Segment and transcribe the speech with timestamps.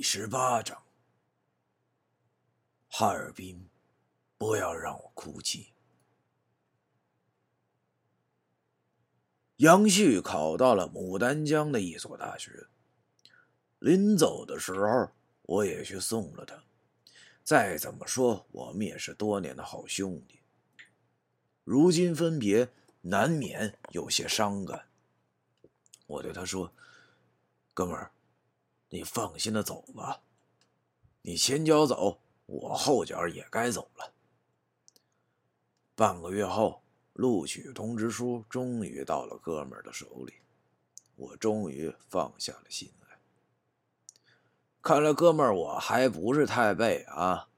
[0.00, 0.82] 第十八章，
[2.88, 3.68] 哈尔滨，
[4.38, 5.74] 不要让我哭泣。
[9.56, 12.68] 杨旭考到了牡丹江的一所大学，
[13.78, 15.10] 临走的时候，
[15.42, 16.64] 我也去送了他。
[17.44, 20.40] 再怎么说，我们也是多年的好兄弟。
[21.62, 22.70] 如今分别，
[23.02, 24.86] 难免有些伤感。
[26.06, 26.72] 我对他说
[27.74, 28.10] ：“哥们儿。”
[28.90, 30.20] 你放心的走吧，
[31.22, 34.12] 你前脚走，我后脚也该走了。
[35.94, 36.82] 半个月后，
[37.12, 40.34] 录取通知书终于到了哥们儿的手里，
[41.14, 43.18] 我终于放下了心来。
[44.82, 47.48] 看来哥们儿我还不是太背啊。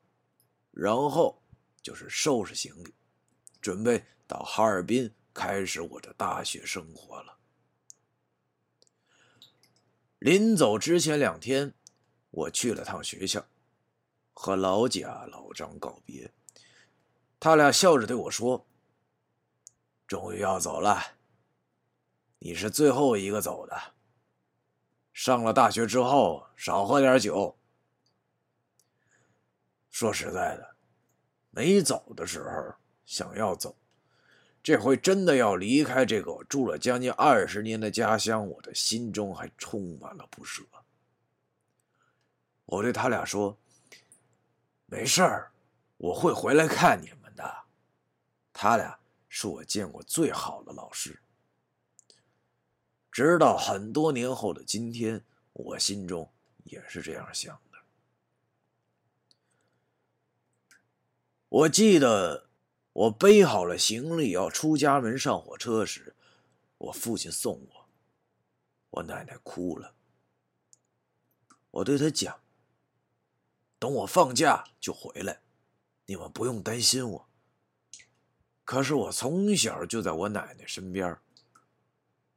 [0.71, 1.43] 然后
[1.83, 2.95] 就是收拾行李，
[3.61, 7.39] 准备到哈尔滨开始我的大学生活了。
[10.23, 11.75] 临走之前两天，
[12.31, 13.45] 我去了趟学校，
[14.33, 16.33] 和老贾、老张告别。
[17.41, 18.65] 他俩笑着对我说
[20.07, 21.17] ：“终于要走了，
[22.39, 23.95] 你是最后一个走的。
[25.13, 27.59] 上了大学之后，少喝点酒。
[29.91, 30.77] 说实在的，
[31.51, 33.75] 没走的时候想要走。”
[34.63, 40.63] 这回真的要离开这个住了将近二十年的家乡，我的心中还充满了不舍。
[42.67, 43.59] 我对他俩说
[44.87, 45.51] ：“没事儿，
[45.97, 47.65] 我会回来看你们的。”
[48.55, 48.97] 他俩
[49.29, 51.19] 是我见过最好的老师。
[53.11, 56.31] 直到很多年后的今天，我心中
[56.63, 57.79] 也是这样想的。
[61.49, 62.52] 我记得。
[62.93, 66.15] 我背好了行李要出家门上火车时，
[66.77, 67.89] 我父亲送我。
[68.91, 69.95] 我奶奶哭了。
[71.71, 72.41] 我对她讲
[73.81, 75.41] ：“等我放假就回来，
[76.05, 77.29] 你们不用担心我。”
[78.65, 81.17] 可是我从小就在我奶奶身边。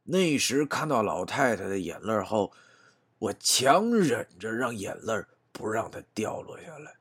[0.03, 2.53] 那时看到老太太的眼泪后，
[3.19, 6.95] 我强忍着让眼泪不让它掉落下来，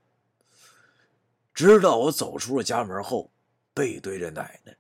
[1.52, 3.30] 直到我走出了家门后。
[3.74, 4.76] 背对着奶奶，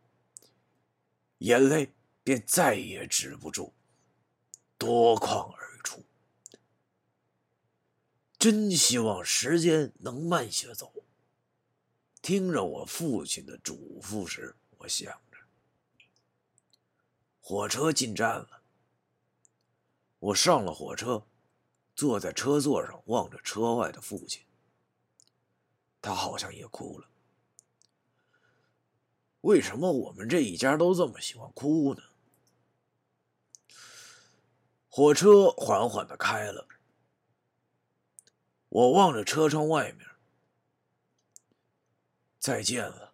[1.38, 3.74] 眼泪便再也止不住，
[4.78, 6.04] 夺眶而出。
[8.38, 10.92] 真希望时间能慢些走。
[12.22, 15.38] 听着我父亲的嘱咐时，我想着。
[17.40, 18.62] 火车进站了，
[20.18, 21.26] 我上了火车，
[21.94, 24.42] 坐在车座上望着车外的父亲，
[26.00, 27.08] 他好像也哭了。
[29.44, 32.02] 为什么我们这一家都这么喜欢哭呢？
[34.88, 36.66] 火车缓缓的开了，
[38.70, 40.08] 我望着车窗外面。
[42.38, 43.12] 再见了，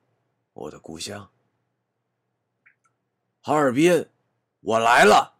[0.52, 1.28] 我的故乡，
[3.40, 4.08] 哈尔滨，
[4.60, 5.36] 我来了。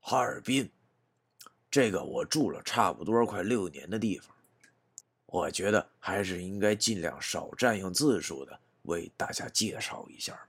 [0.00, 0.70] 哈尔滨，
[1.70, 4.37] 这个我住了差不多快六年的地方。
[5.30, 10.48] 我觉得还是应该尽量少占用字数的为大家介绍一下。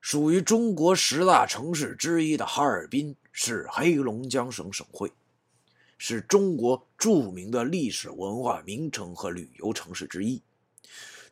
[0.00, 5.12] 属于中国十大城市之一的哈尔滨是黑龙江省省会，
[5.98, 10.42] 是中国著名的历史文化名城和旅游城市之一。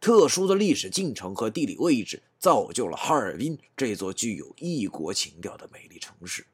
[0.01, 6.47] 特殊的历史进程和地理位置造就了哈尔滨这座具有异国情调的美丽城市，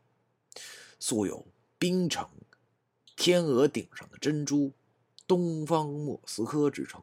[0.99, 1.45] 素有
[1.79, 2.27] “冰城
[3.17, 4.73] ”“天鹅顶上的珍珠”。
[5.27, 7.03] 东方莫斯科之称。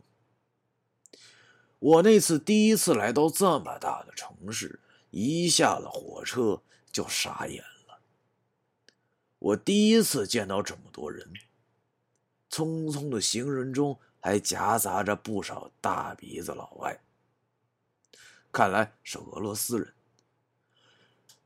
[1.79, 6.61] 我那次第一次来到这么大的城市，一下了火车
[6.91, 7.99] 就傻眼了。
[9.39, 11.33] 我第一次见到这么多人，
[12.51, 17.01] 匆匆的行人中还夹杂着不少大鼻子老外，
[18.51, 19.93] 看来是俄罗斯人。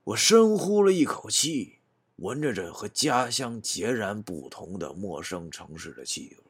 [0.03, 1.80] 我深呼了一口气，
[2.18, 6.44] 闻着这和家乡截然不同的陌生城市的气味。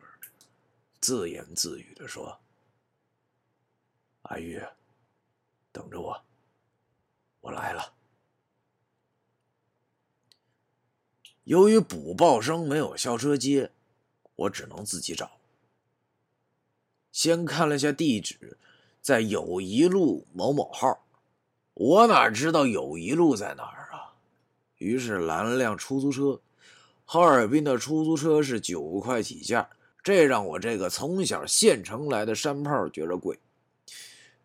[1.00, 2.40] 自言自语的说
[4.24, 4.62] ：“阿玉，
[5.72, 6.24] 等着我，
[7.42, 7.94] 我来了。”
[11.46, 13.72] 由于补报生没有校车接，
[14.36, 15.40] 我只能自己找。
[17.12, 18.58] 先看了下地址，
[19.00, 21.06] 在友谊路某某号。
[21.76, 24.16] 我哪知道友谊路在哪儿啊？
[24.78, 26.42] 于是拦了辆出租车。
[27.06, 29.70] 哈尔滨的出租车是九块起价。
[30.06, 33.40] 这让我这个从小县城来的山炮觉着贵，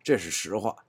[0.01, 0.85] 这是实话。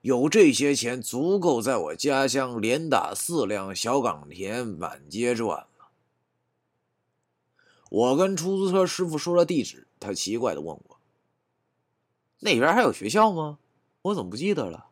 [0.00, 5.88] 有这些钱，足够在我家乡连打四辆小岗田满街转了。
[7.90, 11.00] 我跟出租车师傅说了地址，他奇怪的问我
[12.38, 13.58] ：“那边还有学校吗？
[14.02, 14.90] 我怎么不记得了？”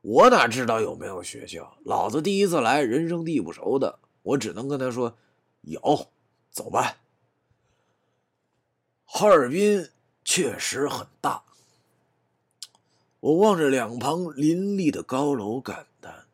[0.00, 1.76] 我哪知道有没有学校？
[1.84, 5.18] 老子第一次来，人生地不熟的，我只能跟他说
[5.60, 6.11] ：“有，
[6.52, 6.98] 走吧。”
[9.04, 9.90] 哈尔滨
[10.24, 11.42] 确实很大。
[13.20, 16.26] 我望着两旁林立的高楼，感叹：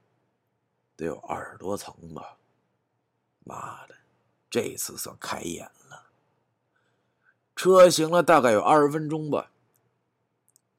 [0.97, 2.37] 得有二十多层吧！
[3.45, 3.95] 妈的，
[4.49, 6.07] 这次算开眼了。
[7.55, 9.51] 车行了大概有二十分钟吧。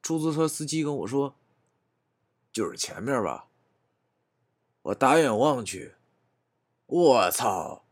[0.02, 1.34] 出租车司机跟我说
[2.50, 3.46] ：“就是前面吧。”
[4.82, 5.94] 我打眼望去，
[6.86, 7.84] 我操！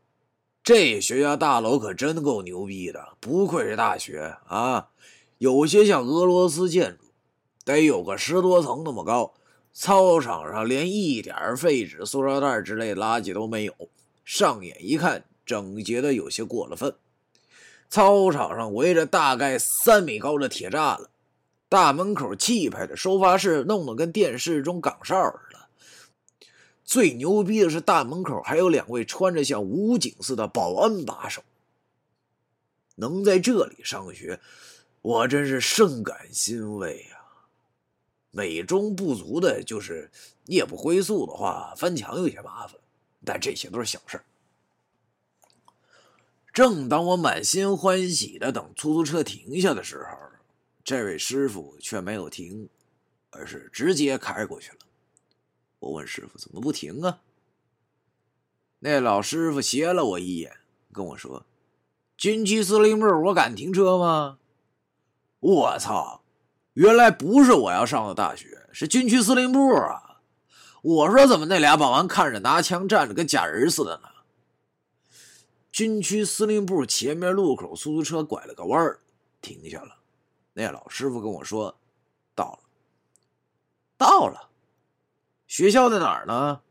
[0.63, 4.89] 这学校大楼可真够牛逼的，不愧是大学啊！
[5.37, 7.05] 有些像俄罗斯建筑。
[7.65, 9.33] 得有个十多层那么高，
[9.73, 13.73] 操场上连一点废纸、塑料袋之类垃圾都没有，
[14.25, 16.95] 上眼一看整洁的有些过了分。
[17.87, 21.09] 操场上围着大概三米高的铁栅栏，
[21.67, 25.59] 大门口气派的收发室弄得跟电视中岗哨似的。
[26.89, 31.43] 最牛逼的是大门口还有两位穿着像武警似的保安把守。
[32.95, 34.39] 能在这里上学，
[35.03, 37.45] 我真是甚感欣慰啊。
[38.31, 40.09] 美中不足的就是
[40.47, 42.75] 夜不归宿的话，翻墙有些麻烦，
[43.23, 44.19] 但这些都是小事
[46.51, 50.17] 正当我满心欢喜的等出租车停下的时候，
[50.83, 52.67] 这位师傅却没有停，
[53.29, 54.77] 而是直接开过去了。
[55.79, 57.21] 我问师傅怎么不停啊？
[58.79, 60.57] 那老师傅斜了我一眼，
[60.93, 61.45] 跟我说
[62.15, 64.39] ：“军区司令部，我敢停车吗？”
[65.39, 66.21] 我操！
[66.73, 70.21] 原来不是我要上的大学，是军区司令部啊！
[70.81, 74.09] 我说怎么那俩保安看着拿枪站着跟假人似的呢？
[75.71, 79.01] 军区司令部前面路口，出租车拐了个弯儿，
[79.41, 79.97] 停下了。
[80.53, 81.77] 那老师傅跟我说
[82.35, 82.59] ：“到了，
[83.97, 84.48] 到了。”
[85.59, 86.61] 学校在哪儿呢？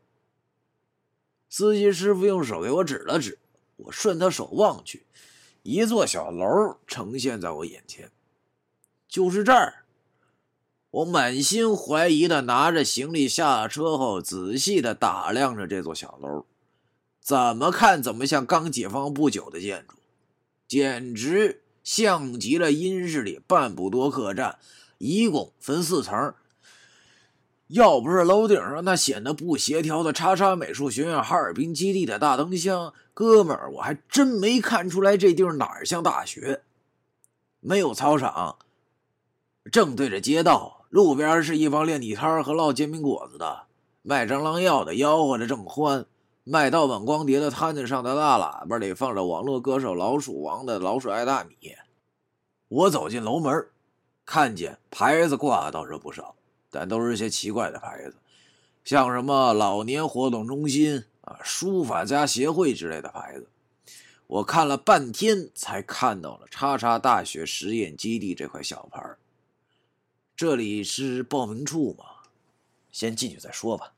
[1.50, 3.38] 司机师傅用手给我指了指，
[3.76, 5.04] 我顺他手望去，
[5.62, 8.10] 一座小楼呈现在我眼前，
[9.06, 9.84] 就是这儿。
[10.88, 16.46] 我满心怀疑的拿着行李下车后，仔细的打量着这座小楼，
[17.20, 19.96] 怎么看怎么像刚解放不久的建筑，
[20.66, 24.58] 简直像极了阴市里半步多客栈，
[24.96, 26.32] 一共分四层。
[27.68, 36.62] 要不是楼顶上那显得不协调的叉叉美术学院哈尔滨基地的大灯箱，哥们儿，我还真没看出来这地儿哪儿像大学。
[37.60, 38.56] 没有操场，
[39.70, 40.86] 正对着街道。
[40.88, 43.64] 路边是一帮练地摊和烙煎饼果子的，
[44.00, 46.06] 卖蟑螂药的吆喝着正欢，
[46.44, 51.54] 卖盗版光碟的摊子上的大喇叭里放着网络歌手老鼠王的《老鼠爱大米》。
[52.68, 53.66] 我走进楼门，
[54.24, 56.36] 看见牌子挂倒是不少，
[56.70, 58.16] 但都是些奇怪的牌子，
[58.84, 63.48] 像什么老年活动中心啊、书法家协会之类的牌子。
[64.26, 69.02] 我看了半天，才看到了“叉叉大学实验基地”这块小牌
[70.36, 72.04] 这里是报名处吗？
[72.92, 73.94] 先进去再说吧。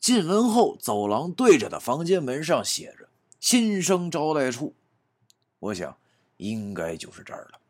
[0.00, 3.08] 进门后，走廊对着的房间门上写着
[3.40, 4.74] “新生招待处”，
[5.60, 5.96] 我想
[6.36, 7.60] 应该就是这儿了。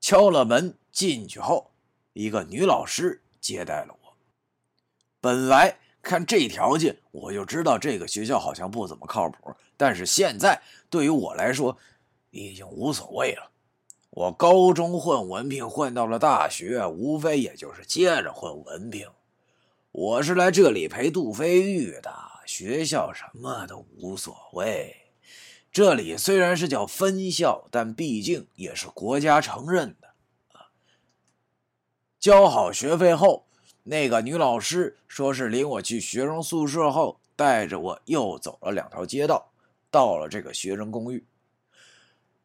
[0.00, 1.70] 敲了门，进去后，
[2.18, 4.16] 一个女老师接待了我。
[5.20, 10.60] 本来看这条件，我就知道这个学校好像不怎么靠谱，但是现在
[10.90, 11.78] 对于我来说，
[12.32, 13.52] 已经无所谓了。
[14.10, 19.08] 我高中混文凭混到了大学，无非也就是接着混文凭。
[19.92, 22.12] 我是来这里陪杜飞玉的，
[22.44, 25.12] 学校什么都无所谓。
[25.70, 30.07] 这里虽然是叫分校，但毕竟也是国家承认的。
[32.18, 33.46] 交好学费后，
[33.84, 39.50] 那个女老师说是领我去学生宿舍，后带着我又走了两条街道，
[39.90, 41.24] 到了这个学生公寓。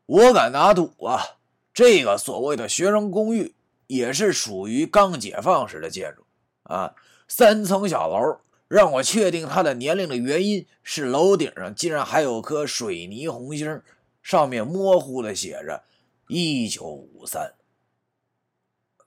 [0.05, 1.37] 我敢打赌啊！
[1.73, 3.55] 这个所谓的学生公寓
[3.87, 6.23] 也是属于刚解放时的建筑
[6.63, 6.93] 啊，
[7.27, 8.39] 三层小楼。
[8.69, 13.81] 让我确定他的年龄的原因是楼顶上竟然还有颗水泥红星，
[14.23, 15.83] 上面模糊的写着
[16.27, 17.53] “一九五三”。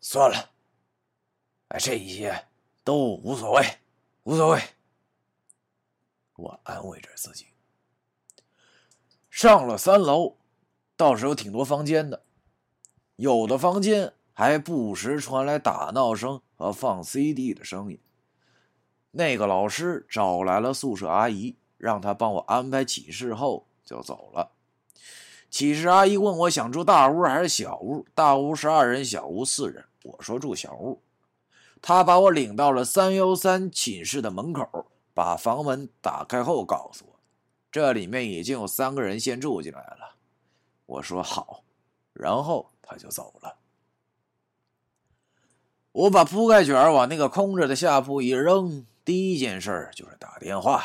[0.00, 0.50] 算了，
[1.68, 2.46] 哎，这一些
[2.85, 3.64] 都无所谓，
[4.23, 4.62] 无所谓。
[6.37, 7.46] 我安慰着自己。
[9.30, 10.37] 上了三楼，
[10.96, 12.23] 倒是有挺多房间的。
[13.16, 17.99] 有的房间还不时传来打闹声和放 CD 的声音。
[19.11, 24.52] 那个老师找来了宿舍阿姨，让她帮我安排起室后就走了。
[25.50, 29.85] 起室阿姨问我想住大屋还是小屋，大屋十二人，小屋四人。
[30.04, 31.02] 我说住小屋。
[31.88, 37.21] 他把我领到了三幺三寝室的门口，把房门打开后告诉我，
[37.71, 40.16] 这里面已经有三个人先住进来了。
[40.87, 41.62] 我说好，
[42.12, 43.59] 然后他就走了。
[45.93, 50.83] 我把铺盖卷往那个空着的下铺一扔，第一件事就是打电话，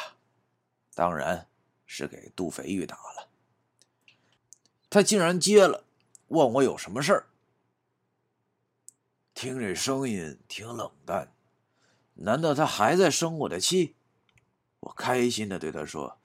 [0.94, 1.48] 当然
[1.88, 3.28] 是给杜肥玉打了。
[4.88, 5.84] 他竟然接了，
[6.28, 7.26] 问我有什么事儿。
[9.34, 11.34] 听这声音挺冷淡，
[12.14, 13.96] 难道他还在生我的气？
[14.82, 16.20] 我开心的对他说：“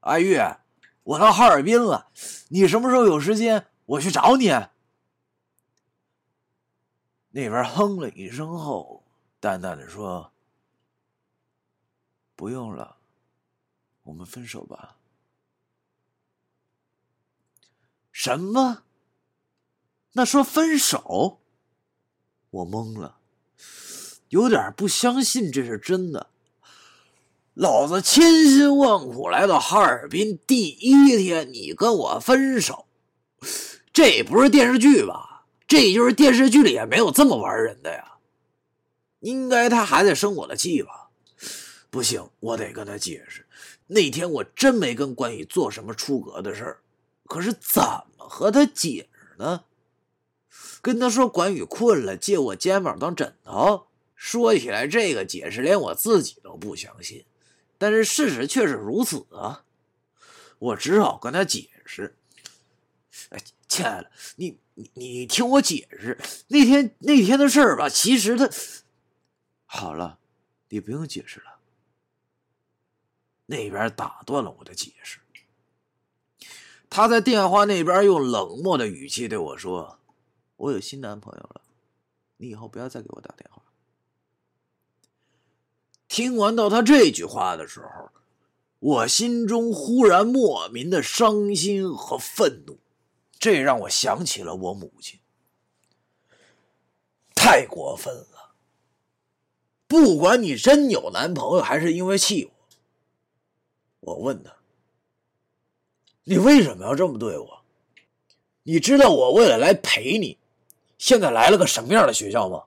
[0.00, 0.38] 阿玉，
[1.02, 2.10] 我到哈尔滨了，
[2.48, 4.48] 你什么时候有时间，我去找你。”
[7.30, 9.04] 那边哼了一声后，
[9.40, 10.32] 淡淡的说
[12.36, 12.98] ：“不用了，
[14.04, 14.96] 我们分手吧。”
[18.12, 18.84] 什么？
[20.14, 21.40] 那说分手？
[22.50, 23.16] 我懵了，
[24.28, 26.28] 有点不相信这是真的。
[27.54, 32.86] 老子千辛万苦来到哈尔滨，第一天你跟我分手，
[33.92, 35.44] 这不是电视剧吧？
[35.66, 38.14] 这就是电视剧里也没有这么玩人的呀，
[39.20, 41.08] 应该他还在生我的气吧？
[41.90, 43.46] 不行，我得跟他解释。
[43.88, 46.78] 那天我真没跟关羽做什么出格的事儿，
[47.26, 47.82] 可是怎
[48.16, 49.64] 么和他解释呢？
[50.84, 53.86] 跟他说关羽困了，借我肩膀当枕头。
[54.14, 57.24] 说起来，这个解释连我自己都不相信，
[57.78, 59.64] 但是事实却是如此啊！
[60.58, 62.14] 我只好跟他解释。
[63.30, 64.58] 哎，亲爱的，你。
[64.76, 68.50] 你你听我解释，那天那天的事儿吧，其实他
[69.66, 70.18] 好了，
[70.70, 71.60] 你不用解释了。
[73.46, 75.20] 那边打断了我的解释，
[76.90, 80.00] 他在电话那边用冷漠的语气对我说
[80.56, 81.60] ：“我有新男朋友了，
[82.36, 83.62] 你以后不要再给我打电话。”
[86.08, 88.10] 听完到他这句话的时候，
[88.78, 92.78] 我心中忽然莫名的伤心和愤怒。
[93.36, 95.20] 这让我想起了我母亲，
[97.34, 98.54] 太过分了！
[99.86, 104.56] 不管你真有男朋友，还是因为气我，我问他
[106.24, 107.64] ：“你为什么要这么对我？
[108.62, 110.38] 你知道我为了来陪你，
[111.04, 112.64] 现在来了个什么样的学校吗？”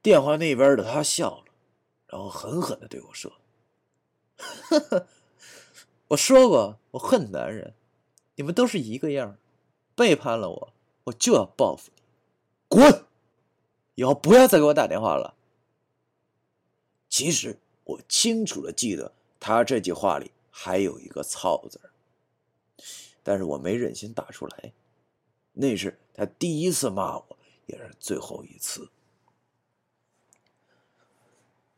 [0.00, 1.46] 电话那边的他笑了，
[2.06, 3.32] 然后狠狠的对我说
[4.38, 5.08] ：“呵呵，
[6.06, 7.74] 我说过，我恨男人。”
[8.36, 9.36] 你们都是一个样
[9.96, 12.02] 背叛了我，我就要报复你，
[12.68, 13.04] 滚！
[13.96, 15.34] 以后不要再给我打电话了。
[17.08, 21.80] 其实我清楚的记得他这句话里还有一个“操”字
[23.24, 24.72] 但是我没忍心打出来。
[25.60, 27.36] 那是他第一次骂我，
[27.66, 28.88] 也是最后一次。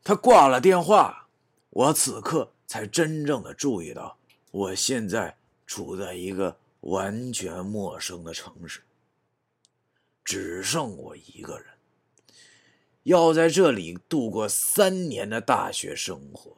[0.03, 1.27] 他挂了电话，
[1.69, 4.17] 我此刻才真正的注意到，
[4.51, 5.35] 我现在。
[5.67, 8.81] 处在一个完全陌生的城市，
[10.21, 11.65] 只剩我一个人，
[13.03, 16.57] 要在这里度过三年的大学生活。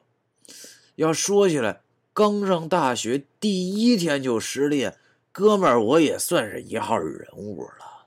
[0.95, 4.97] 要说起来，刚上大学第一天就失恋，
[5.33, 8.05] 哥们儿，我也算是一号人物了。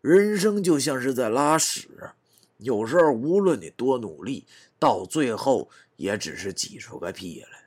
[0.00, 2.10] 人生就像是在拉屎，
[2.56, 4.46] 有时候无论你多努力，
[4.78, 7.66] 到最后也只是挤出个屁来。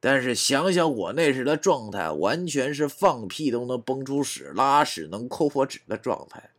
[0.00, 6.50] 但是想想我那时的状态，完全是放屁都能崩出屎，拉屎能抠破纸的状态。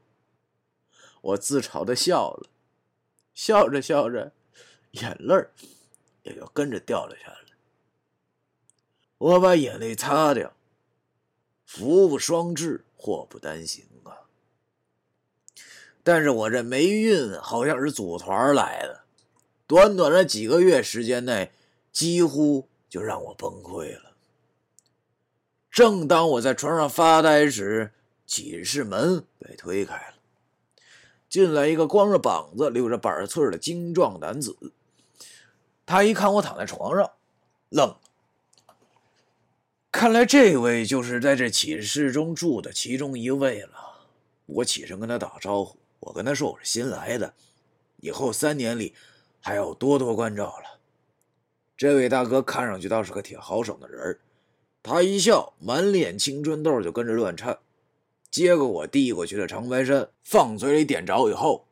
[1.19, 2.49] 我自嘲的笑了，
[3.33, 4.31] 笑着笑着，
[4.91, 5.35] 眼泪
[6.23, 7.37] 也就跟着掉了下来。
[9.17, 10.53] 我把眼泪擦掉，
[11.73, 14.27] 福不双至，祸不单行啊！
[16.03, 19.03] 但是我这霉运好像是组团来的，
[19.67, 21.51] 短短的几个月时间内，
[21.91, 22.67] 几乎。
[22.89, 24.11] 就让我崩溃了。
[25.69, 27.93] 正当我在床上发呆时，
[28.27, 30.15] 寝室门被推开了，
[31.29, 34.57] 进来一个光着膀子、留着板寸的精壮男子。
[35.85, 37.11] 他一看我躺在床上，
[37.69, 38.01] 愣了。
[39.91, 44.07] 看来这位就是在这寝室中住的其中一位了。
[44.45, 47.33] 我起身跟他打招呼，我跟他说我是新来的，
[47.97, 48.95] 以后三年里
[49.41, 50.79] 还要多多关照了。
[51.75, 54.17] 这位大哥看上去倒是个挺豪爽的人
[54.81, 57.59] 他一笑，满脸青春痘就跟着乱颤。
[58.29, 61.65] 接过我递过去的长白山，放嘴里点着以后，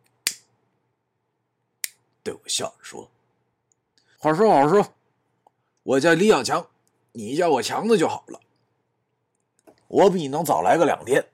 [2.21, 3.09] 对我笑着说
[4.19, 4.93] ：“好说好说，
[5.83, 6.69] 我叫李小强，
[7.23, 8.39] 你叫我强子就好了。
[9.87, 11.25] 我比你能早来个两天。”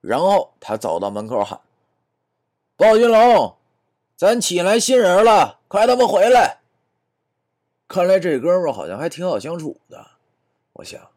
[0.00, 1.60] 然后他走到门口喊
[2.76, 3.56] ：“鲍金龙，
[4.16, 6.58] 咱请来新人了，快他妈回来！”
[7.86, 10.12] 看来这哥们好像还挺好相处的，
[10.74, 11.10] 我想。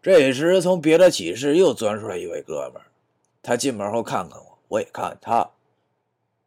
[0.00, 2.82] 这时，从别的寝室又钻出来一位哥们。
[3.42, 5.50] 他进门后看看我，我也看看他。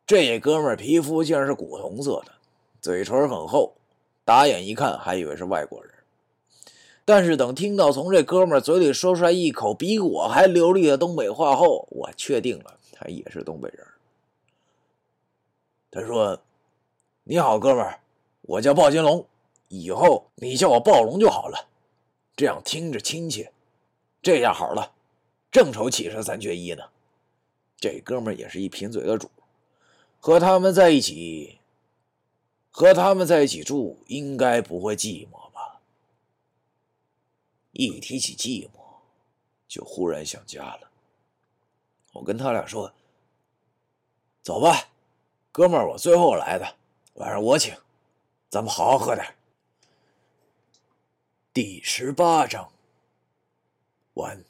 [0.06, 2.34] 这哥们皮肤竟然是古铜色的，
[2.82, 3.76] 嘴唇很厚，
[4.32, 5.92] 打眼一看还以为是外国人。
[7.04, 13.86] 但是等听到从这哥们嘴里说出来一口比我还流利的东北话后，我确定了他也是东北人。
[15.92, 16.40] 他说
[17.26, 18.00] ：“你好，哥们儿，
[18.44, 19.26] 我叫鲍金龙，
[19.68, 21.68] 以后你叫我暴龙就好了。”
[22.38, 23.52] 这样听着亲切，
[24.22, 24.94] 这下好了，
[25.52, 26.84] 正愁起身三缺一呢。
[27.78, 29.30] 这哥们也是一贫嘴的主，
[30.22, 31.58] 和他们在一起，
[32.72, 35.82] 和他们在一起住，应该不会寂寞吧？
[37.74, 38.82] 一提起寂寞，
[39.68, 40.90] 就忽然想家了。
[42.14, 42.94] 我跟他俩说
[44.42, 44.88] ：“走吧，
[45.52, 46.76] 哥们儿，我最后来的，
[47.16, 47.76] 晚上我请，
[48.50, 49.36] 咱们好好喝点。”
[51.54, 52.72] 第十八章，
[54.14, 54.44] 完。